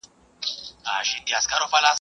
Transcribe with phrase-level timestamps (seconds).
[0.85, 1.89] دا سرکښه دا مغروره..